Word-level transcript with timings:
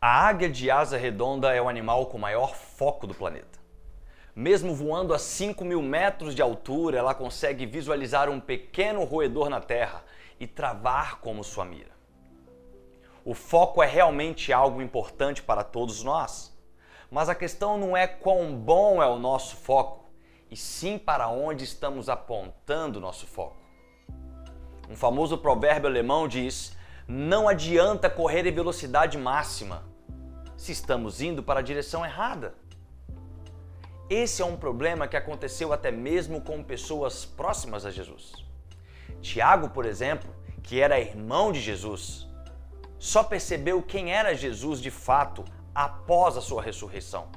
A 0.00 0.28
águia 0.28 0.48
de 0.48 0.70
asa 0.70 0.96
redonda 0.96 1.52
é 1.52 1.60
o 1.60 1.68
animal 1.68 2.06
com 2.06 2.18
maior 2.18 2.54
foco 2.54 3.04
do 3.04 3.12
planeta. 3.12 3.58
Mesmo 4.32 4.72
voando 4.72 5.12
a 5.12 5.18
5 5.18 5.64
mil 5.64 5.82
metros 5.82 6.36
de 6.36 6.40
altura, 6.40 6.96
ela 6.96 7.12
consegue 7.12 7.66
visualizar 7.66 8.30
um 8.30 8.38
pequeno 8.38 9.02
roedor 9.02 9.50
na 9.50 9.60
terra 9.60 10.04
e 10.38 10.46
travar 10.46 11.18
como 11.18 11.42
sua 11.42 11.64
mira. 11.64 11.90
O 13.24 13.34
foco 13.34 13.82
é 13.82 13.86
realmente 13.88 14.52
algo 14.52 14.80
importante 14.80 15.42
para 15.42 15.64
todos 15.64 16.04
nós, 16.04 16.56
mas 17.10 17.28
a 17.28 17.34
questão 17.34 17.76
não 17.76 17.96
é 17.96 18.06
quão 18.06 18.54
bom 18.54 19.02
é 19.02 19.06
o 19.08 19.18
nosso 19.18 19.56
foco, 19.56 20.04
e 20.48 20.56
sim 20.56 20.96
para 20.96 21.26
onde 21.26 21.64
estamos 21.64 22.08
apontando 22.08 23.00
nosso 23.00 23.26
foco. 23.26 23.56
Um 24.88 24.94
famoso 24.94 25.36
provérbio 25.38 25.90
alemão 25.90 26.28
diz: 26.28 26.77
não 27.08 27.48
adianta 27.48 28.10
correr 28.10 28.46
em 28.46 28.52
velocidade 28.52 29.16
máxima 29.16 29.82
se 30.58 30.72
estamos 30.72 31.22
indo 31.22 31.42
para 31.42 31.60
a 31.60 31.62
direção 31.62 32.04
errada. 32.04 32.54
Esse 34.10 34.42
é 34.42 34.44
um 34.44 34.58
problema 34.58 35.08
que 35.08 35.16
aconteceu 35.16 35.72
até 35.72 35.90
mesmo 35.90 36.42
com 36.42 36.62
pessoas 36.62 37.24
próximas 37.24 37.86
a 37.86 37.90
Jesus. 37.90 38.32
Tiago, 39.22 39.70
por 39.70 39.86
exemplo, 39.86 40.28
que 40.62 40.80
era 40.80 41.00
irmão 41.00 41.50
de 41.50 41.60
Jesus, 41.60 42.28
só 42.98 43.24
percebeu 43.24 43.82
quem 43.82 44.12
era 44.12 44.34
Jesus 44.34 44.78
de 44.78 44.90
fato 44.90 45.44
após 45.74 46.36
a 46.36 46.42
sua 46.42 46.60
ressurreição. 46.60 47.28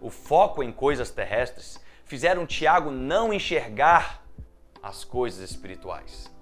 O 0.00 0.10
foco 0.10 0.60
em 0.60 0.72
coisas 0.72 1.10
terrestres 1.10 1.78
fizeram 2.04 2.46
Tiago 2.46 2.90
não 2.90 3.32
enxergar 3.32 4.24
as 4.82 5.04
coisas 5.04 5.50
espirituais. 5.50 6.32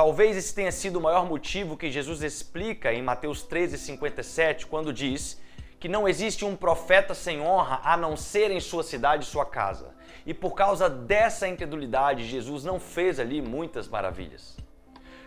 Talvez 0.00 0.34
esse 0.34 0.54
tenha 0.54 0.72
sido 0.72 0.96
o 0.96 1.02
maior 1.02 1.26
motivo 1.26 1.76
que 1.76 1.90
Jesus 1.90 2.22
explica 2.22 2.90
em 2.90 3.02
Mateus 3.02 3.42
13:57, 3.42 4.66
quando 4.66 4.94
diz 4.94 5.38
que 5.78 5.90
não 5.90 6.08
existe 6.08 6.42
um 6.42 6.56
profeta 6.56 7.12
sem 7.12 7.38
honra 7.38 7.82
a 7.84 7.98
não 7.98 8.16
ser 8.16 8.50
em 8.50 8.60
sua 8.60 8.82
cidade 8.82 9.24
e 9.24 9.26
sua 9.26 9.44
casa. 9.44 9.94
E 10.24 10.32
por 10.32 10.54
causa 10.54 10.88
dessa 10.88 11.46
incredulidade, 11.46 12.24
Jesus 12.24 12.64
não 12.64 12.80
fez 12.80 13.20
ali 13.20 13.42
muitas 13.42 13.86
maravilhas. 13.88 14.56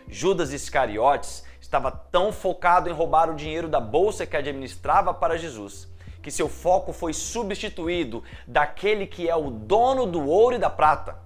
Judas 0.08 0.52
Iscariotes 0.52 1.44
estava 1.60 1.92
tão 1.92 2.32
focado 2.32 2.90
em 2.90 2.92
roubar 2.92 3.30
o 3.30 3.36
dinheiro 3.36 3.68
da 3.68 3.78
bolsa 3.78 4.26
que 4.26 4.36
administrava 4.36 5.14
para 5.14 5.38
Jesus, 5.38 5.86
que 6.20 6.32
seu 6.32 6.48
foco 6.48 6.92
foi 6.92 7.12
substituído 7.12 8.24
daquele 8.44 9.06
que 9.06 9.28
é 9.28 9.36
o 9.36 9.52
dono 9.52 10.04
do 10.04 10.26
ouro 10.26 10.56
e 10.56 10.58
da 10.58 10.68
prata 10.68 11.20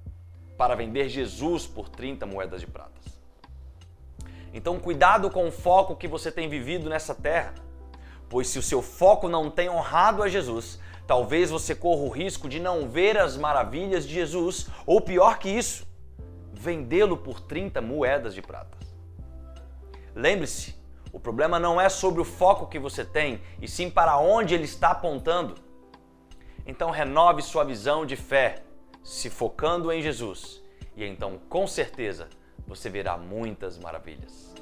para 0.59 0.77
vender 0.77 1.09
Jesus 1.09 1.67
por 1.67 1.89
30 1.89 2.27
moedas 2.27 2.61
de 2.61 2.67
prata. 2.67 2.99
Então, 4.53 4.79
cuidado 4.79 5.31
com 5.31 5.47
o 5.47 5.53
foco 5.53 5.97
que 5.97 6.09
você 6.09 6.33
tem 6.33 6.49
vivido 6.49 6.89
nessa 6.89 7.15
terra, 7.15 7.55
pois 8.29 8.49
se 8.49 8.59
o 8.59 8.63
seu 8.63 8.83
foco 8.83 9.29
não 9.29 9.51
tem 9.51 9.69
honrado 9.69 10.23
a 10.23 10.29
Jesus, 10.29 10.79
talvez 11.07 11.51
você 11.51 11.75
corra 11.75 12.03
o 12.03 12.09
risco 12.09 12.49
de 12.49 12.61
não 12.61 12.89
ver 12.89 13.19
as 13.19 13.37
maravilhas 13.37 14.07
de 14.07 14.15
Jesus, 14.15 14.69
ou 14.87 15.01
pior 15.01 15.39
que 15.39 15.49
isso, 15.49 15.87
vendê-lo 16.53 17.17
por 17.17 17.41
30 17.41 17.81
moedas 17.81 18.35
de 18.35 18.43
prata. 18.43 18.77
Lembre-se, 20.15 20.75
o 21.13 21.21
problema 21.21 21.59
não 21.59 21.81
é 21.81 21.89
sobre 21.89 22.21
o 22.21 22.25
foco 22.25 22.67
que 22.67 22.79
você 22.79 23.05
tem, 23.05 23.41
e 23.61 23.69
sim 23.69 23.89
para 23.89 24.19
onde 24.19 24.55
ele 24.55 24.65
está 24.65 24.91
apontando. 24.91 25.55
Então 26.67 26.91
renove 26.91 27.41
sua 27.41 27.65
visão 27.65 28.05
de 28.05 28.17
fé, 28.17 28.63
se 29.03 29.31
focando 29.31 29.91
em 29.91 30.03
Jesus, 30.03 30.63
e 30.95 31.05
então 31.05 31.39
com 31.49 31.67
certeza 31.67 32.29
você 32.69 32.91
verá 32.91 33.17
muitas 33.17 33.79
maravilhas. 33.79 34.55